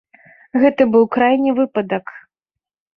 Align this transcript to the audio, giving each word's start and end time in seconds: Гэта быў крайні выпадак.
Гэта 0.63 0.87
быў 0.97 1.03
крайні 1.17 1.55
выпадак. 1.63 2.05